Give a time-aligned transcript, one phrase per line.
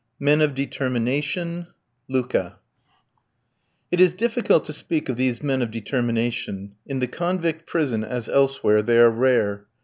[0.19, 1.67] MEN OF DETERMINATION
[2.09, 2.57] LUKA
[3.91, 6.71] It is difficult to speak of these men of determination.
[6.87, 9.67] In the convict prison, as elsewhere, they are rare.